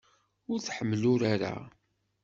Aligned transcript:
Ur 0.51 0.59
tḥemmel 0.61 1.03
urar-a. 1.13 1.55